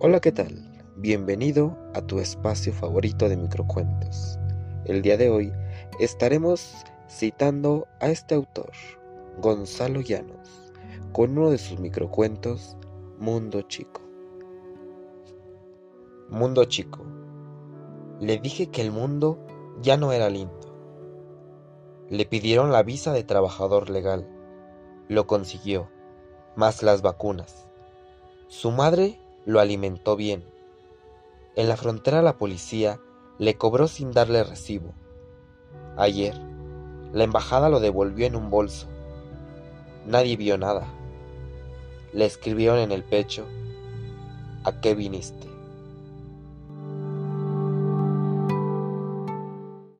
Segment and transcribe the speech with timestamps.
[0.00, 0.54] Hola, ¿qué tal?
[0.94, 4.38] Bienvenido a tu espacio favorito de microcuentos.
[4.84, 5.52] El día de hoy
[5.98, 6.72] estaremos
[7.10, 8.70] citando a este autor,
[9.38, 10.72] Gonzalo Llanos,
[11.10, 12.76] con uno de sus microcuentos,
[13.18, 14.00] Mundo Chico.
[16.28, 17.04] Mundo Chico.
[18.20, 19.44] Le dije que el mundo
[19.82, 20.54] ya no era lindo.
[22.08, 24.28] Le pidieron la visa de trabajador legal.
[25.08, 25.90] Lo consiguió,
[26.54, 27.66] más las vacunas.
[28.46, 30.44] Su madre lo alimentó bien.
[31.56, 33.00] En la frontera la policía
[33.38, 34.92] le cobró sin darle recibo.
[35.96, 36.38] Ayer,
[37.14, 38.88] la embajada lo devolvió en un bolso.
[40.06, 40.86] Nadie vio nada.
[42.12, 43.46] Le escribieron en el pecho,
[44.64, 45.48] ¿a qué viniste?